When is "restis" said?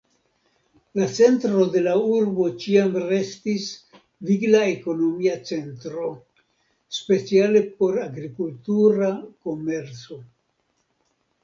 3.11-3.67